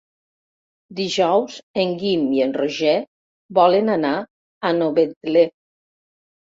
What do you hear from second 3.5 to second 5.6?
volen anar a Novetlè.